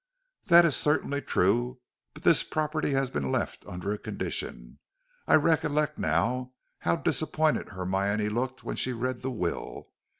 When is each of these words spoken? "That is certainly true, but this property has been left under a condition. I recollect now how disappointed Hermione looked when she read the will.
"That 0.45 0.65
is 0.65 0.75
certainly 0.75 1.21
true, 1.21 1.79
but 2.15 2.23
this 2.23 2.43
property 2.43 2.93
has 2.93 3.11
been 3.11 3.31
left 3.31 3.63
under 3.67 3.93
a 3.93 3.99
condition. 3.99 4.79
I 5.27 5.35
recollect 5.35 5.99
now 5.99 6.53
how 6.79 6.95
disappointed 6.95 7.69
Hermione 7.69 8.27
looked 8.29 8.63
when 8.63 8.77
she 8.77 8.93
read 8.93 9.21
the 9.21 9.29
will. 9.29 9.89